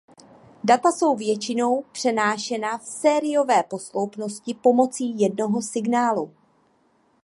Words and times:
Data 0.63 0.91
jsou 0.91 1.15
většinou 1.15 1.83
přenášena 1.91 2.77
v 2.77 2.85
sériové 2.85 3.63
posloupnosti 3.63 4.53
pomocí 4.53 5.19
jednoho 5.19 5.61
signálu. 5.61 6.33